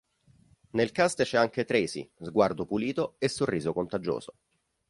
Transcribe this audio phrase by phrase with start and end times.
[0.71, 4.33] Nel cast c'è anche Tracy, sguardo pulito e sorriso contagioso.